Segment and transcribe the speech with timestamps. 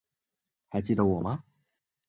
[0.71, 1.43] 还记得我吗？